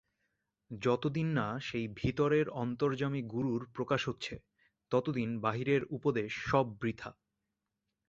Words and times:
যতদিন 0.71 1.27
না 1.31 1.47
সেই 1.59 1.85
ভিতরের 1.95 2.47
অন্তর্যামী 2.61 3.21
গুরুর 3.25 3.61
প্রকাশ 3.73 4.01
হচ্ছে, 4.09 4.35
ততদিন 4.91 5.29
বাহিরের 5.39 5.81
উপদেশ 5.89 6.31
সব 6.49 6.65
বৃথা। 6.81 7.11